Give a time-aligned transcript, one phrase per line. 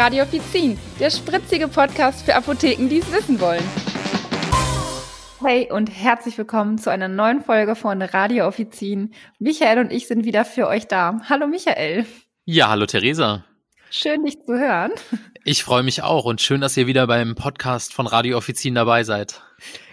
[0.00, 3.62] Radio Offizin, der spritzige Podcast für Apotheken, die es wissen wollen.
[5.44, 9.12] Hey und herzlich willkommen zu einer neuen Folge von Radio Offizin.
[9.38, 11.20] Michael und ich sind wieder für euch da.
[11.28, 12.06] Hallo Michael.
[12.46, 13.44] Ja, hallo Theresa.
[13.90, 14.92] Schön, dich zu hören.
[15.44, 19.04] Ich freue mich auch und schön, dass ihr wieder beim Podcast von Radio Offizin dabei
[19.04, 19.42] seid.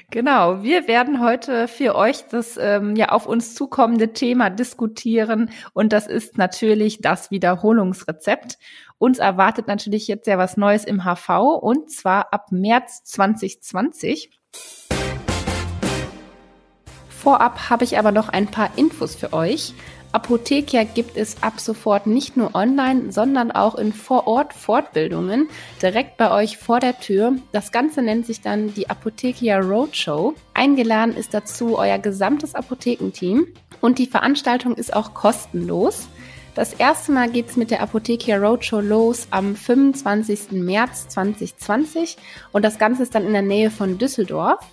[0.10, 5.92] Genau, wir werden heute für euch das ähm, ja auf uns zukommende Thema diskutieren und
[5.92, 8.58] das ist natürlich das Wiederholungsrezept.
[9.00, 14.32] Uns erwartet natürlich jetzt ja was Neues im HV und zwar ab März 2020.
[17.10, 19.74] Vorab habe ich aber noch ein paar Infos für euch.
[20.12, 25.50] Apothekia gibt es ab sofort nicht nur online, sondern auch in Vorort-Fortbildungen
[25.82, 27.34] direkt bei euch vor der Tür.
[27.52, 30.34] Das Ganze nennt sich dann die Apothekia Roadshow.
[30.54, 33.48] Eingeladen ist dazu euer gesamtes Apothekenteam
[33.82, 36.08] und die Veranstaltung ist auch kostenlos.
[36.56, 40.54] Das erste Mal geht es mit der Apothekia Roadshow los am 25.
[40.54, 42.18] März 2020
[42.52, 44.66] und das Ganze ist dann in der Nähe von Düsseldorf.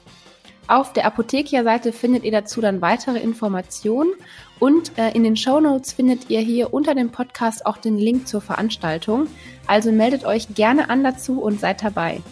[0.66, 4.12] Auf der Apothekia-Seite findet ihr dazu dann weitere Informationen
[4.58, 8.26] und äh, in den Show Notes findet ihr hier unter dem Podcast auch den Link
[8.26, 9.26] zur Veranstaltung.
[9.66, 12.22] Also meldet euch gerne an dazu und seid dabei.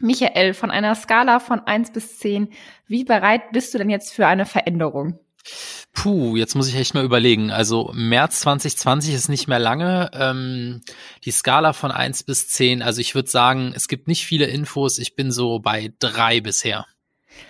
[0.00, 2.48] Michael, von einer Skala von 1 bis 10,
[2.88, 5.18] wie bereit bist du denn jetzt für eine Veränderung?
[5.92, 7.50] Puh, jetzt muss ich echt mal überlegen.
[7.50, 10.10] Also März 2020 ist nicht mehr lange.
[10.14, 10.80] Ähm,
[11.24, 14.98] die Skala von 1 bis 10, also ich würde sagen, es gibt nicht viele Infos.
[14.98, 16.86] Ich bin so bei drei bisher.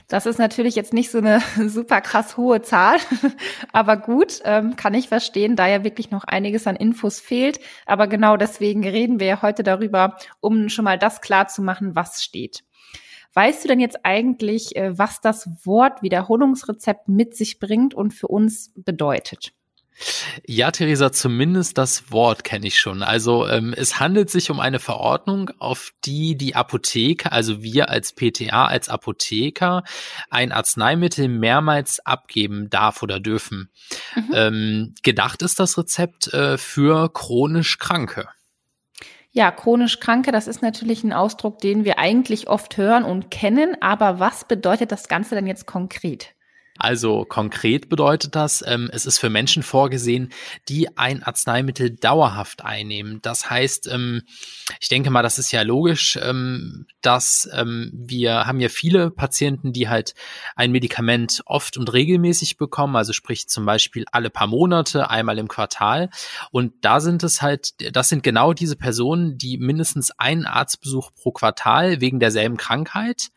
[0.09, 2.99] Das ist natürlich jetzt nicht so eine super krass hohe Zahl,
[3.73, 7.61] aber gut, ähm, kann ich verstehen, da ja wirklich noch einiges an Infos fehlt.
[7.87, 11.95] Aber genau deswegen reden wir ja heute darüber, um schon mal das klar zu machen,
[11.95, 12.65] was steht.
[13.35, 18.29] Weißt du denn jetzt eigentlich, äh, was das Wort Wiederholungsrezept mit sich bringt und für
[18.29, 19.53] uns bedeutet?
[20.47, 23.03] Ja, Theresa, zumindest das Wort kenne ich schon.
[23.03, 28.15] Also ähm, es handelt sich um eine Verordnung, auf die die Apotheke, also wir als
[28.15, 29.85] PTA, als Apotheker,
[30.31, 33.71] ein Arzneimittel mehrmals abgeben darf oder dürfen.
[34.17, 34.31] Mhm.
[34.35, 38.29] Ähm, gedacht ist das Rezept äh, für chronisch Kranke.
[39.35, 43.81] Ja, chronisch Kranke, das ist natürlich ein Ausdruck, den wir eigentlich oft hören und kennen.
[43.81, 46.35] Aber was bedeutet das Ganze denn jetzt konkret?
[46.83, 50.33] Also konkret bedeutet das, ähm, es ist für Menschen vorgesehen,
[50.69, 53.21] die ein Arzneimittel dauerhaft einnehmen.
[53.23, 54.23] Das heißt, ähm,
[54.81, 59.73] ich denke mal, das ist ja logisch, ähm, dass ähm, wir haben ja viele Patienten,
[59.73, 60.15] die halt
[60.57, 65.47] ein Medikament oft und regelmäßig bekommen, also sprich zum Beispiel alle paar Monate, einmal im
[65.47, 66.11] Quartal.
[66.51, 71.31] Und da sind es halt, das sind genau diese Personen, die mindestens einen Arztbesuch pro
[71.31, 73.29] Quartal wegen derselben Krankheit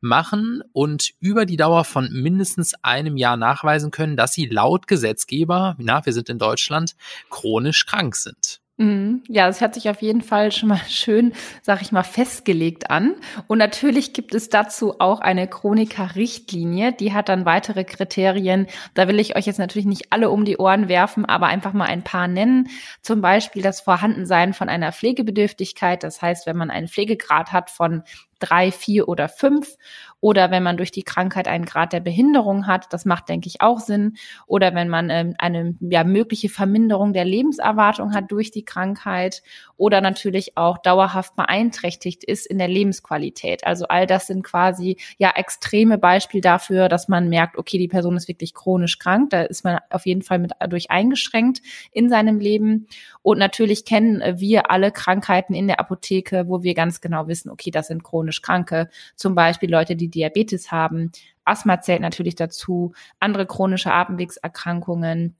[0.00, 5.76] machen und über die Dauer von mindestens einem Jahr nachweisen können, dass sie laut Gesetzgeber,
[5.78, 6.96] na, wir sind in Deutschland,
[7.28, 8.60] chronisch krank sind.
[8.80, 9.24] Mhm.
[9.28, 13.14] Ja, es hört sich auf jeden Fall schon mal schön, sag ich mal, festgelegt an.
[13.46, 18.68] Und natürlich gibt es dazu auch eine Chroniker-Richtlinie, die hat dann weitere Kriterien.
[18.94, 21.84] Da will ich euch jetzt natürlich nicht alle um die Ohren werfen, aber einfach mal
[21.84, 22.68] ein paar nennen.
[23.02, 26.02] Zum Beispiel das Vorhandensein von einer Pflegebedürftigkeit.
[26.02, 28.02] Das heißt, wenn man einen Pflegegrad hat von
[28.40, 29.76] drei, vier oder fünf.
[30.22, 33.62] Oder wenn man durch die Krankheit einen Grad der Behinderung hat, das macht, denke ich,
[33.62, 34.16] auch Sinn.
[34.46, 39.42] Oder wenn man ähm, eine ja, mögliche Verminderung der Lebenserwartung hat durch die Krankheit.
[39.76, 43.64] Oder natürlich auch dauerhaft beeinträchtigt ist in der Lebensqualität.
[43.64, 48.16] Also all das sind quasi ja extreme Beispiele dafür, dass man merkt, okay, die Person
[48.16, 49.30] ist wirklich chronisch krank.
[49.30, 51.62] Da ist man auf jeden Fall mit durch eingeschränkt
[51.92, 52.88] in seinem Leben.
[53.22, 57.70] Und natürlich kennen wir alle Krankheiten in der Apotheke, wo wir ganz genau wissen, okay,
[57.70, 61.10] das sind chronische chronisch Kranke, zum Beispiel Leute, die Diabetes haben.
[61.44, 65.36] Asthma zählt natürlich dazu, andere chronische Atemwegserkrankungen,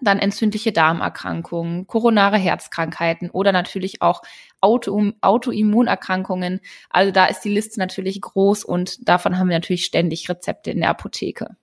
[0.00, 4.22] dann entzündliche Darmerkrankungen, koronare Herzkrankheiten oder natürlich auch
[4.60, 6.60] Auto, Autoimmunerkrankungen.
[6.88, 10.80] Also da ist die Liste natürlich groß und davon haben wir natürlich ständig Rezepte in
[10.80, 11.56] der Apotheke.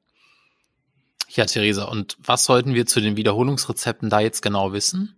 [1.29, 5.17] Ja, Theresa, und was sollten wir zu den Wiederholungsrezepten da jetzt genau wissen?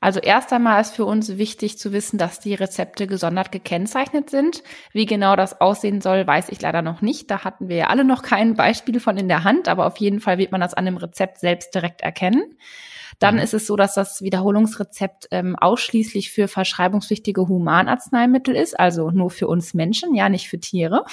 [0.00, 4.62] Also erst einmal ist für uns wichtig zu wissen, dass die Rezepte gesondert gekennzeichnet sind.
[4.92, 7.30] Wie genau das aussehen soll, weiß ich leider noch nicht.
[7.30, 10.20] Da hatten wir ja alle noch kein Beispiel von in der Hand, aber auf jeden
[10.20, 12.56] Fall wird man das an dem Rezept selbst direkt erkennen.
[13.18, 13.42] Dann mhm.
[13.42, 19.46] ist es so, dass das Wiederholungsrezept ähm, ausschließlich für verschreibungspflichtige Humanarzneimittel ist, also nur für
[19.46, 21.04] uns Menschen, ja nicht für Tiere.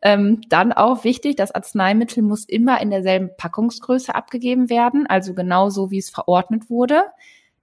[0.00, 5.90] Ähm, dann auch wichtig, das Arzneimittel muss immer in derselben Packungsgröße abgegeben werden, also genauso
[5.90, 7.02] wie es verordnet wurde.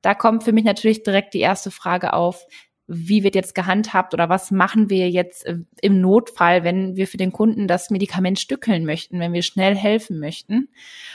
[0.06, 2.46] Da kommt für mich natürlich direkt die erste Frage auf.
[2.88, 7.18] wie wird jetzt gehandhabt oder was machen wir jetzt äh, im Notfall, wenn wir für
[7.18, 10.70] den Kunden das Medikament stückeln möchten, wenn wir schnell helfen möchten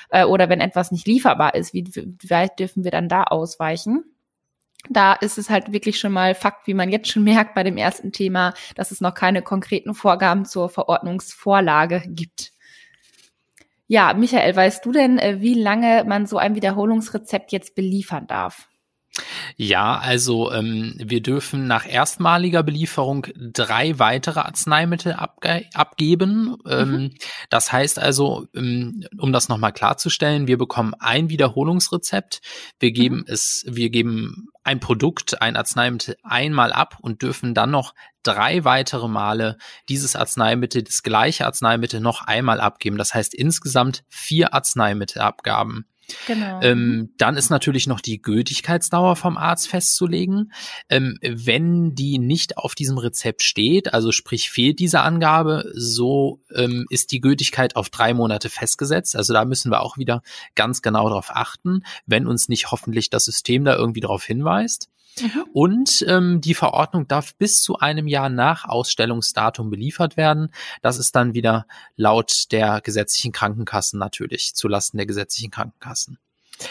[0.08, 1.84] äh, oder wenn etwas nicht lieferbar ist, wie,
[2.28, 4.02] weit dürfen wir dann da ausweichen?
[4.88, 7.76] Da ist es halt wirklich schon mal Fakt, wie man jetzt schon merkt bei dem
[7.76, 12.50] ersten Thema, dass es noch keine konkreten Vorgaben zur Verordnungsvorlage gibt.
[13.86, 18.69] Ja, Michael, weißt du denn, äh, wie lange man so ein Wiederholungsrezept jetzt beliefern darf?
[19.56, 26.56] Ja, also ähm, wir dürfen nach erstmaliger Belieferung drei weitere Arzneimittel abge abgeben.
[26.66, 27.14] Ähm, mhm.
[27.48, 32.40] Das heißt also, ähm, um das nochmal klarzustellen, wir bekommen ein Wiederholungsrezept.
[32.78, 33.24] Wir geben mhm.
[33.28, 39.08] es, wir geben ein Produkt, ein Arzneimittel einmal ab und dürfen dann noch drei weitere
[39.08, 39.56] Male
[39.88, 42.98] dieses Arzneimittel, das gleiche Arzneimittel noch einmal abgeben.
[42.98, 45.86] Das heißt insgesamt vier Arzneimittelabgaben.
[46.26, 46.60] Genau.
[46.62, 50.52] Ähm, dann ist natürlich noch die Gültigkeitsdauer vom Arzt festzulegen.
[50.88, 56.86] Ähm, wenn die nicht auf diesem Rezept steht, also sprich fehlt diese Angabe, so ähm,
[56.90, 59.16] ist die Gültigkeit auf drei Monate festgesetzt.
[59.16, 60.22] Also da müssen wir auch wieder
[60.54, 64.88] ganz genau darauf achten, wenn uns nicht hoffentlich das System da irgendwie darauf hinweist.
[65.18, 65.44] Mhm.
[65.52, 70.52] Und ähm, die Verordnung darf bis zu einem Jahr nach Ausstellungsdatum beliefert werden.
[70.82, 71.66] Das ist dann wieder
[71.96, 76.18] laut der gesetzlichen Krankenkassen natürlich, zulasten der gesetzlichen Krankenkassen.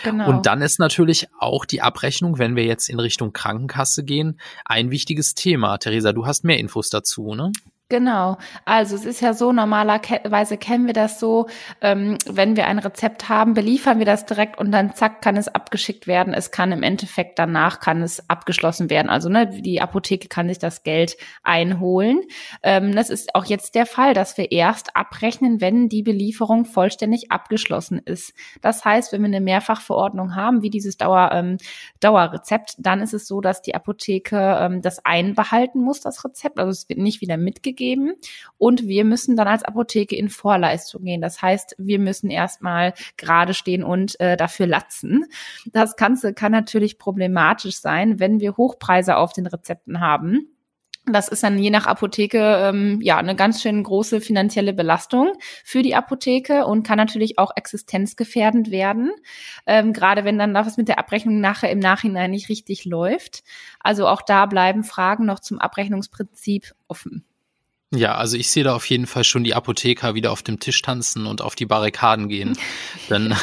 [0.03, 0.29] Genau.
[0.29, 4.91] Und dann ist natürlich auch die Abrechnung, wenn wir jetzt in Richtung Krankenkasse gehen, ein
[4.91, 5.77] wichtiges Thema.
[5.77, 7.51] Theresa, du hast mehr Infos dazu, ne?
[7.91, 8.37] Genau.
[8.65, 11.47] Also es ist ja so, normalerweise kennen wir das so,
[11.81, 15.47] ähm, wenn wir ein Rezept haben, beliefern wir das direkt und dann zack kann es
[15.47, 16.35] abgeschickt werden.
[16.35, 19.09] Es kann im Endeffekt danach kann es abgeschlossen werden.
[19.09, 22.21] Also ne, die Apotheke kann sich das Geld einholen.
[22.61, 27.31] Ähm, das ist auch jetzt der Fall, dass wir erst abrechnen, wenn die Belieferung vollständig
[27.31, 28.35] abgeschlossen ist.
[28.61, 31.57] Das heißt, wenn wir eine Mehrfachverordnung haben, wie dieses Dauer, ähm,
[32.01, 36.59] Dauerrezept, dann ist es so, dass die Apotheke ähm, das einbehalten muss, das Rezept.
[36.59, 38.13] Also es wird nicht wieder mitgegeben geben
[38.59, 41.21] und wir müssen dann als Apotheke in Vorleistung gehen.
[41.21, 45.25] Das heißt, wir müssen erstmal gerade stehen und äh, dafür latzen.
[45.71, 50.49] Das Ganze kann natürlich problematisch sein, wenn wir Hochpreise auf den Rezepten haben.
[51.11, 55.33] Das ist dann je nach Apotheke ähm, ja eine ganz schön große finanzielle Belastung
[55.63, 59.11] für die Apotheke und kann natürlich auch existenzgefährdend werden,
[59.65, 63.43] ähm, gerade wenn dann was mit der Abrechnung nachher im Nachhinein nicht richtig läuft.
[63.79, 67.25] Also auch da bleiben Fragen noch zum Abrechnungsprinzip offen.
[67.91, 70.79] Ja, also ich sehe da auf jeden Fall schon die Apotheker wieder auf dem Tisch
[70.83, 72.55] tanzen und auf die Barrikaden gehen.
[73.09, 73.35] Denn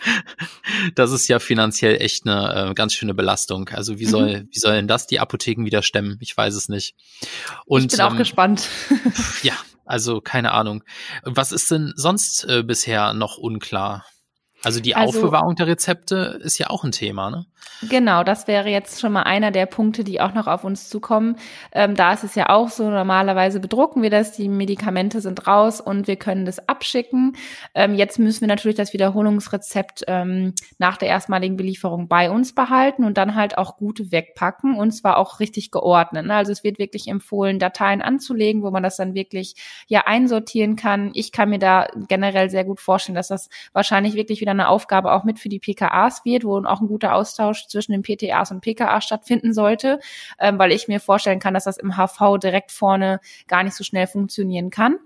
[0.94, 3.70] das ist ja finanziell echt eine äh, ganz schöne Belastung.
[3.70, 4.48] Also wie soll, mhm.
[4.52, 6.18] wie sollen das die Apotheken wieder stemmen?
[6.20, 6.94] Ich weiß es nicht.
[7.64, 8.68] Und, ich bin auch ähm, gespannt.
[9.42, 9.54] ja,
[9.86, 10.84] also keine Ahnung.
[11.22, 14.04] Was ist denn sonst äh, bisher noch unklar?
[14.64, 17.46] Also die also, Aufbewahrung der Rezepte ist ja auch ein Thema, ne?
[17.88, 21.36] Genau, das wäre jetzt schon mal einer der Punkte, die auch noch auf uns zukommen.
[21.72, 25.80] Ähm, da ist es ja auch so, normalerweise bedrucken wir das, die Medikamente sind raus
[25.80, 27.36] und wir können das abschicken.
[27.74, 33.04] Ähm, jetzt müssen wir natürlich das Wiederholungsrezept ähm, nach der erstmaligen Belieferung bei uns behalten
[33.04, 36.26] und dann halt auch gut wegpacken und zwar auch richtig geordnet.
[36.26, 36.34] Ne?
[36.34, 39.56] Also es wird wirklich empfohlen, Dateien anzulegen, wo man das dann wirklich
[39.88, 41.10] ja einsortieren kann.
[41.14, 45.12] Ich kann mir da generell sehr gut vorstellen, dass das wahrscheinlich wirklich wieder eine Aufgabe
[45.12, 48.60] auch mit für die PKAs wird, wo auch ein guter Austausch zwischen den PTAs und
[48.60, 50.00] PKAs stattfinden sollte,
[50.38, 53.84] ähm, weil ich mir vorstellen kann, dass das im HV direkt vorne gar nicht so
[53.84, 54.98] schnell funktionieren kann,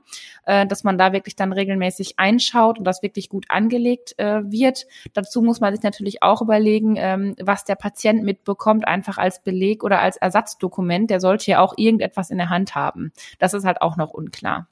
[0.46, 4.86] äh, dass man da wirklich dann regelmäßig einschaut und das wirklich gut angelegt äh, wird.
[5.14, 9.84] Dazu muss man sich natürlich auch überlegen, ähm, was der Patient mitbekommt, einfach als Beleg
[9.84, 11.10] oder als Ersatzdokument.
[11.10, 13.12] Der sollte ja auch irgendetwas in der Hand haben.
[13.38, 14.68] Das ist halt auch noch unklar.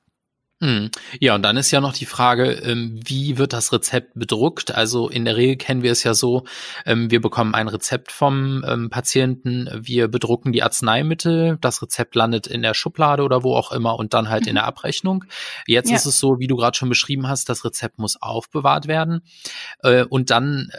[0.63, 0.91] Hm.
[1.21, 4.75] Ja, und dann ist ja noch die Frage, ähm, wie wird das Rezept bedruckt?
[4.75, 6.45] Also in der Regel kennen wir es ja so,
[6.87, 12.47] ähm, wir bekommen ein Rezept vom ähm, Patienten, wir bedrucken die Arzneimittel, das Rezept landet
[12.47, 14.49] in der Schublade oder wo auch immer und dann halt mhm.
[14.49, 15.27] in der Abrechnung.
[15.67, 15.97] Jetzt ja.
[15.97, 19.21] ist es so, wie du gerade schon beschrieben hast, das Rezept muss aufbewahrt werden.
[19.83, 20.71] Äh, und dann,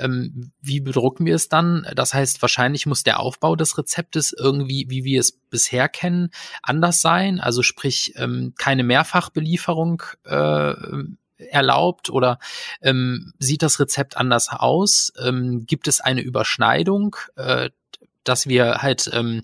[0.61, 1.85] wie bedrucken wir es dann?
[1.95, 6.29] Das heißt, wahrscheinlich muss der Aufbau des Rezeptes irgendwie, wie wir es bisher kennen,
[6.63, 7.39] anders sein.
[7.39, 8.13] Also sprich,
[8.57, 10.73] keine Mehrfachbelieferung Auslieferung äh,
[11.51, 12.39] erlaubt oder
[12.81, 15.13] ähm, sieht das Rezept anders aus?
[15.23, 17.15] Ähm, gibt es eine Überschneidung?
[17.35, 17.69] Äh,
[18.27, 19.43] dass wir halt ähm,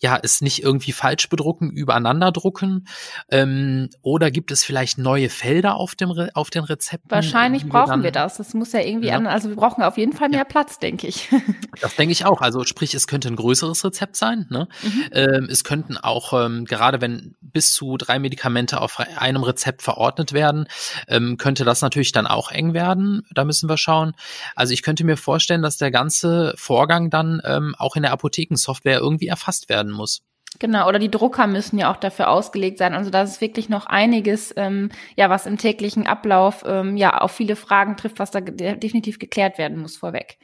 [0.00, 2.86] ja es nicht irgendwie falsch bedrucken, übereinander drucken?
[3.30, 7.10] Ähm, oder gibt es vielleicht neue Felder auf dem Re auf den Rezepten?
[7.10, 8.36] Wahrscheinlich brauchen wir, dann, wir, das.
[8.36, 9.16] Das muss ja irgendwie ja.
[9.16, 9.26] an.
[9.26, 10.44] Also wir brauchen auf jeden Fall mehr ja.
[10.44, 11.28] Platz, denke ich.
[11.80, 12.40] Das denke ich auch.
[12.40, 14.46] Also sprich, es könnte ein größeres Rezept sein.
[14.50, 14.66] Ne?
[14.82, 15.04] Mhm.
[15.12, 20.32] Ähm, es könnten auch ähm, gerade wenn bis zu drei Medikamente auf einem Rezept verordnet
[20.32, 20.68] werden,
[21.08, 23.26] ähm, könnte das natürlich dann auch eng werden.
[23.34, 24.12] Da müssen wir schauen.
[24.54, 29.00] Also ich könnte mir vorstellen, dass der ganze Vorgang dann ähm, auch in der Apothekensoftware
[29.00, 30.22] irgendwie erfasst werden muss.
[30.60, 32.94] Genau, oder die Drucker müssen ja auch dafür ausgelegt sein.
[32.94, 37.32] Also da ist wirklich noch einiges, ähm, ja, was im täglichen Ablauf ähm, ja auf
[37.32, 40.38] viele Fragen trifft, was da definitiv geklärt werden muss vorweg.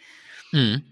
[0.51, 0.83] Mhm.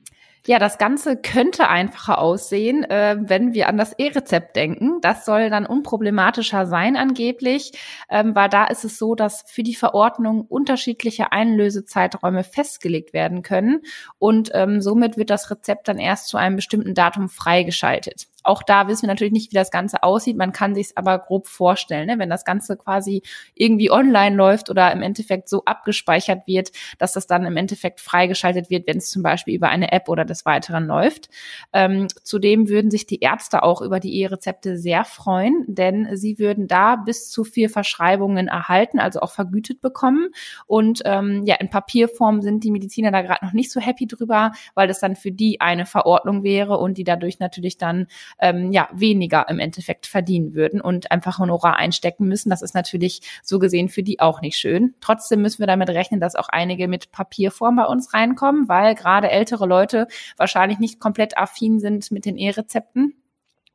[0.45, 5.01] Ja, das Ganze könnte einfacher aussehen, äh, wenn wir an das E-Rezept denken.
[5.01, 7.73] Das soll dann unproblematischer sein angeblich,
[8.11, 13.83] ähm, weil da ist es so, dass für die Verordnung unterschiedliche Einlösezeiträume festgelegt werden können
[14.19, 18.89] und ähm, somit wird das Rezept dann erst zu einem bestimmten Datum freigeschaltet auch da
[18.89, 20.37] wissen wir natürlich nicht, wie das Ganze aussieht.
[20.37, 22.19] Man kann sich es aber grob vorstellen, ne?
[22.19, 23.23] wenn das Ganze quasi
[23.55, 28.71] irgendwie online läuft oder im Endeffekt so abgespeichert wird, dass das dann im Endeffekt freigeschaltet
[28.71, 31.29] wird, wenn es zum Beispiel über eine App oder des Weiteren läuft.
[31.73, 36.67] Ähm, zudem würden sich die Ärzte auch über die E-Rezepte sehr freuen, denn sie würden
[36.69, 40.29] da bis zu vier Verschreibungen erhalten, also auch vergütet bekommen.
[40.67, 44.53] Und ähm, ja, in Papierform sind die Mediziner da gerade noch nicht so happy drüber,
[44.75, 48.07] weil das dann für die eine Verordnung wäre und die dadurch natürlich dann
[48.39, 52.51] ähm, ja weniger im Endeffekt verdienen würden und einfach Honorar einstecken müssen.
[52.51, 54.95] Das ist natürlich so gesehen für die auch nicht schön.
[55.01, 59.31] Trotzdem müssen wir damit rechnen, dass auch einige mit Papierform bei uns reinkommen, weil gerade
[59.31, 63.15] ältere Leute wahrscheinlich nicht komplett affin sind mit den E-Rezepten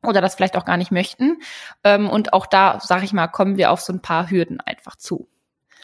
[0.06, 1.38] oder das vielleicht auch gar nicht möchten.
[1.84, 4.96] Ähm, und auch da, sage ich mal, kommen wir auf so ein paar Hürden einfach
[4.96, 5.28] zu.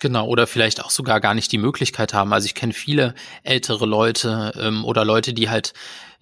[0.01, 2.33] Genau, oder vielleicht auch sogar gar nicht die Möglichkeit haben.
[2.33, 5.73] Also ich kenne viele ältere Leute ähm, oder Leute, die halt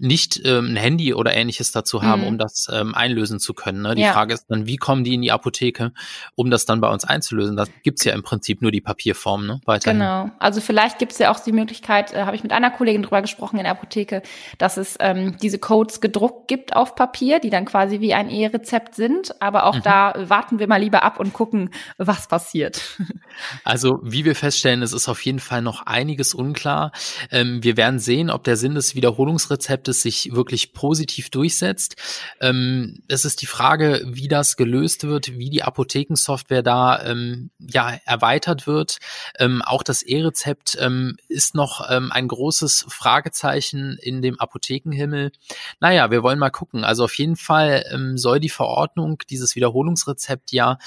[0.02, 2.26] nicht ähm, ein Handy oder ähnliches dazu haben, mhm.
[2.26, 3.82] um das ähm, einlösen zu können.
[3.82, 3.94] Ne?
[3.94, 4.12] Die ja.
[4.12, 5.92] Frage ist dann, wie kommen die in die Apotheke,
[6.34, 7.56] um das dann bei uns einzulösen?
[7.56, 9.60] Da gibt's ja im Prinzip nur die Papierform, ne?
[9.64, 10.00] Weiterhin.
[10.00, 10.28] Genau.
[10.40, 13.58] Also vielleicht gibt's ja auch die Möglichkeit, äh, habe ich mit einer Kollegin drüber gesprochen
[13.58, 14.22] in der Apotheke,
[14.58, 18.96] dass es ähm, diese Codes gedruckt gibt auf Papier, die dann quasi wie ein E-Rezept
[18.96, 19.40] sind.
[19.40, 19.82] Aber auch mhm.
[19.84, 22.98] da warten wir mal lieber ab und gucken, was passiert.
[23.64, 26.92] Also wie wir feststellen, es ist auf jeden Fall noch einiges unklar.
[27.30, 31.96] Ähm, wir werden sehen, ob der Sinn des Wiederholungsrezeptes sich wirklich positiv durchsetzt.
[32.40, 37.98] Ähm, es ist die Frage, wie das gelöst wird, wie die Apothekensoftware da ähm, ja
[38.04, 38.98] erweitert wird.
[39.38, 45.32] Ähm, auch das E-Rezept ähm, ist noch ähm, ein großes Fragezeichen in dem Apothekenhimmel.
[45.80, 46.84] Naja, wir wollen mal gucken.
[46.84, 50.78] Also auf jeden Fall soll die Verordnung dieses Wiederholungsrezept ja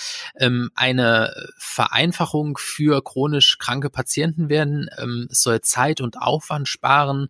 [0.76, 4.90] eine Vereinfachung für chronisch kranke Patienten werden.
[4.98, 7.30] Ähm, es soll Zeit und Aufwand sparen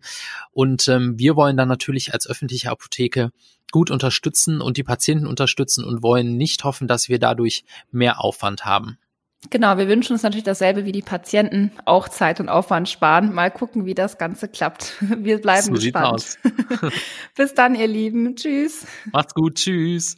[0.52, 3.30] und ähm, wir wollen dann natürlich als öffentliche Apotheke
[3.70, 8.64] gut unterstützen und die Patienten unterstützen und wollen nicht hoffen, dass wir dadurch mehr Aufwand
[8.64, 8.98] haben.
[9.50, 13.32] Genau, wir wünschen uns natürlich dasselbe wie die Patienten, auch Zeit und Aufwand sparen.
[13.32, 14.94] Mal gucken, wie das Ganze klappt.
[15.00, 16.38] Wir bleiben so gespannt.
[17.36, 18.34] Bis dann, ihr Lieben.
[18.34, 18.86] Tschüss.
[19.12, 19.56] Macht's gut.
[19.56, 20.16] Tschüss.